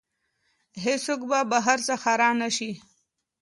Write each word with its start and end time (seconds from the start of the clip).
هیڅوک 0.83 1.21
به 1.29 1.39
بهر 1.51 1.79
څخه 1.89 2.11
را 2.21 2.29
نه 2.41 2.49
شي. 2.55 2.71